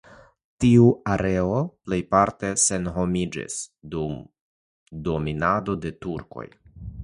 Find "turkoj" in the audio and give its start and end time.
6.07-6.49